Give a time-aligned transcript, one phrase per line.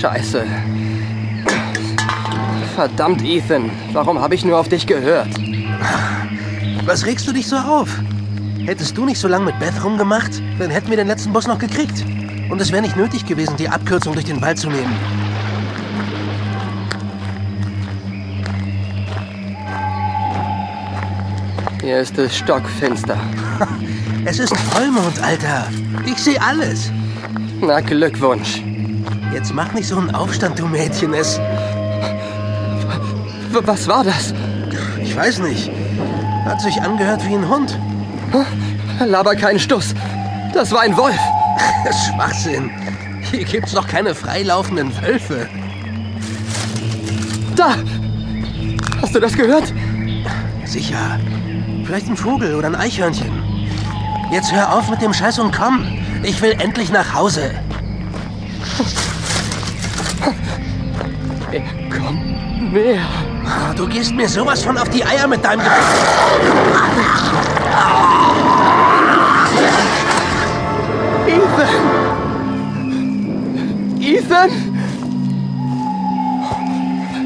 [0.00, 0.46] Scheiße.
[2.76, 3.68] Verdammt, Ethan.
[3.92, 5.26] Warum habe ich nur auf dich gehört?
[6.86, 7.88] Was regst du dich so auf?
[8.64, 11.58] Hättest du nicht so lange mit Beth rumgemacht, dann hätten wir den letzten Boss noch
[11.58, 12.04] gekriegt.
[12.48, 14.94] Und es wäre nicht nötig gewesen, die Abkürzung durch den Wald zu nehmen.
[21.80, 23.18] Hier ist es stockfinster.
[24.24, 25.68] Es ist Vollmond, Alter.
[26.04, 26.90] Ich sehe alles.
[27.62, 28.62] Na, Glückwunsch.
[29.32, 31.12] Jetzt mach nicht so einen Aufstand, du Mädchen.
[31.14, 31.38] Es.
[33.50, 34.32] W was war das?
[35.02, 35.70] Ich weiß nicht.
[36.44, 37.78] Hat sich angehört wie ein Hund.
[39.04, 39.94] Laber keinen Stuss.
[40.54, 41.18] Das war ein Wolf.
[42.06, 42.70] Schwachsinn.
[43.30, 45.48] Hier gibt's doch keine freilaufenden Wölfe.
[47.54, 47.76] Da!
[49.02, 49.72] Hast du das gehört?
[50.64, 51.18] Sicher.
[51.84, 53.42] Vielleicht ein Vogel oder ein Eichhörnchen.
[54.32, 55.86] Jetzt hör auf mit dem Scheiß und komm.
[56.22, 57.50] Ich will endlich nach Hause.
[61.90, 63.00] Komm mehr.
[63.46, 65.68] Ah, Du gehst mir sowas von auf die Eier mit deinem Ge
[71.26, 71.68] Ethan!
[74.00, 74.50] Ethan!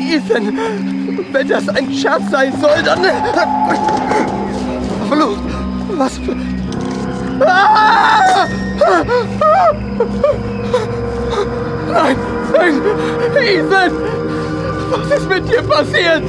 [0.00, 0.58] Ethan!
[1.32, 3.02] Wenn das ein Scherz sein soll, dann...
[5.10, 5.38] Fluch!
[5.96, 6.36] Was für...
[7.44, 8.46] Ah!
[11.92, 12.16] Nein!
[12.54, 13.92] Ethan!
[14.90, 16.22] Was ist mit dir passiert?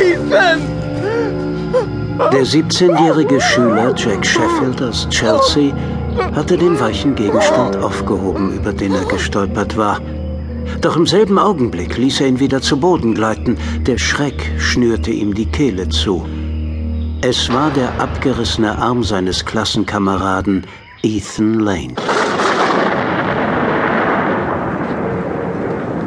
[0.00, 0.60] Ethan!
[2.32, 5.74] Der 17-jährige Schüler Jack Sheffield aus Chelsea
[6.34, 10.00] hatte den weichen Gegenstand aufgehoben, über den er gestolpert war.
[10.80, 13.58] Doch im selben Augenblick ließ er ihn wieder zu Boden gleiten.
[13.82, 16.24] Der Schreck schnürte ihm die Kehle zu.
[17.20, 20.66] Es war der abgerissene Arm seines Klassenkameraden
[21.02, 21.94] Ethan Lane.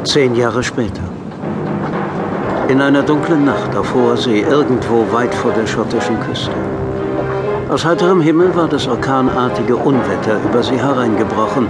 [0.04, 1.02] Zehn Jahre später.
[2.68, 6.52] In einer dunklen Nacht auf hoher See, irgendwo weit vor der schottischen Küste.
[7.68, 11.66] Aus heiterem Himmel war das orkanartige Unwetter über sie hereingebrochen.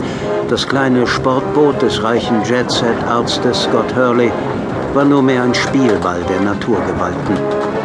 [0.49, 4.31] Das kleine Sportboot des reichen Jet-Set-Arztes Scott Hurley
[4.95, 7.37] war nur mehr ein Spielball der Naturgewalten.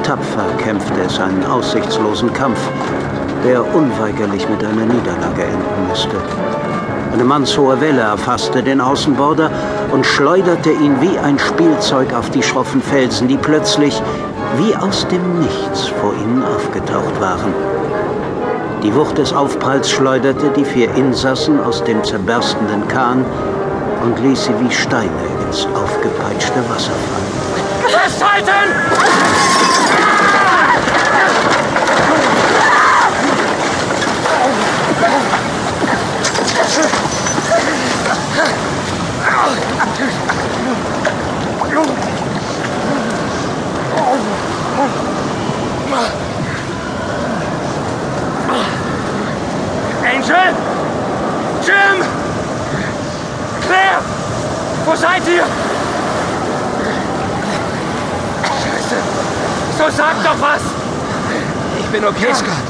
[0.03, 2.59] Tapfer kämpfte es einen aussichtslosen Kampf,
[3.45, 6.17] der unweigerlich mit einer Niederlage enden musste.
[7.13, 9.51] Eine mannshohe Welle erfasste den Außenborder
[9.91, 14.01] und schleuderte ihn wie ein Spielzeug auf die schroffen Felsen, die plötzlich
[14.57, 17.53] wie aus dem Nichts vor ihnen aufgetaucht waren.
[18.81, 23.23] Die Wucht des Aufpralls schleuderte die vier Insassen aus dem zerberstenden Kahn
[24.03, 25.09] und ließ sie wie Steine
[25.45, 28.01] ins aufgepeitschte Wasser fallen.
[28.03, 29.44] Festhalten!
[54.95, 55.43] Wo seid ihr?
[58.63, 58.95] Scheiße!
[59.77, 60.61] So sag doch was!
[61.81, 62.63] Ich bin okay, Scott.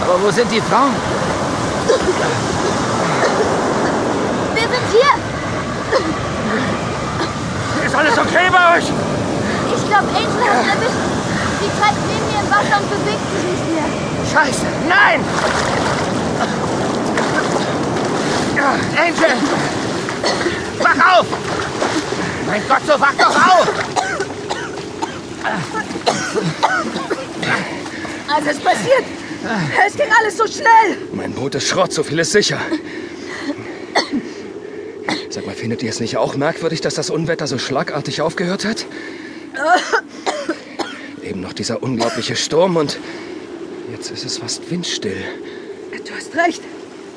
[0.00, 0.94] Aber wo sind die Frauen?
[4.54, 5.12] Wir sind hier.
[7.84, 8.86] Ist alles okay bei euch?
[9.76, 11.02] Ich glaube, Angel hat erwischt.
[11.60, 13.88] Sie treibt neben mir im Wasser und bewegt sich nicht mehr.
[14.32, 14.66] Scheiße!
[14.88, 15.20] Nein!
[18.96, 19.32] Angel!
[21.12, 21.26] Auf!
[22.46, 23.68] Mein Gott, so wach doch auf!
[28.26, 29.04] Was ist passiert?
[29.86, 30.98] Es ging alles so schnell.
[31.12, 32.58] Mein Boot ist Schrott, so viel ist sicher.
[35.30, 38.86] Sag mal, findet ihr es nicht auch merkwürdig, dass das Unwetter so schlagartig aufgehört hat?
[41.22, 42.98] Eben noch dieser unglaubliche Sturm und
[43.92, 45.22] jetzt ist es fast windstill.
[45.90, 46.62] Du hast recht.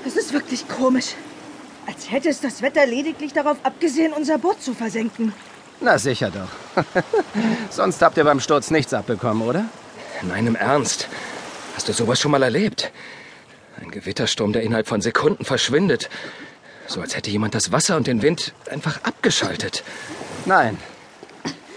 [0.06, 1.15] Es ist wirklich komisch.
[1.87, 5.33] Als hätte es das Wetter lediglich darauf abgesehen, unser Boot zu versenken.
[5.79, 6.83] Na sicher doch.
[7.69, 9.65] Sonst habt ihr beim Sturz nichts abbekommen, oder?
[10.21, 11.07] Nein, im Ernst.
[11.75, 12.91] Hast du sowas schon mal erlebt?
[13.79, 16.09] Ein Gewittersturm, der innerhalb von Sekunden verschwindet.
[16.87, 19.83] So als hätte jemand das Wasser und den Wind einfach abgeschaltet.
[20.45, 20.77] Nein.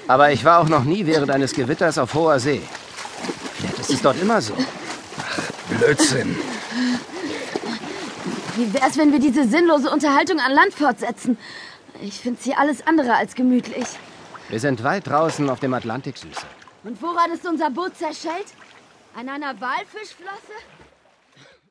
[0.08, 2.62] Aber ich war auch noch nie während eines Gewitters auf hoher See.
[3.54, 4.54] Vielleicht ist es dort immer so.
[5.68, 6.36] Blödsinn.
[8.56, 11.38] Wie wär's, wenn wir diese sinnlose Unterhaltung an Land fortsetzen?
[12.02, 13.86] Ich find's hier alles andere als gemütlich.
[14.48, 16.46] Wir sind weit draußen auf dem Atlantik, Süße.
[16.82, 18.46] Und woran ist unser Boot zerschellt?
[19.14, 20.54] An einer Walfischflosse?